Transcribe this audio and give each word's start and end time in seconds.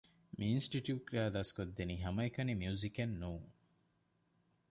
މި 0.37 0.45
އިންސްޓިޓިއުޓުގައި 0.51 1.31
ދަސްކޮށްދެނީ 1.35 1.95
ހަމައެކަނި 2.03 2.53
މިއުޒިކެއް 2.61 3.15
ނޫން 3.21 3.47